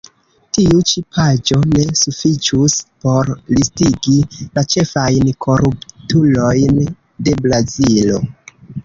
[0.57, 4.13] Tiu ĉi paĝo ne sufiĉus por listigi
[4.57, 6.81] la ĉefajn koruptulojn
[7.29, 8.19] de Brazilo.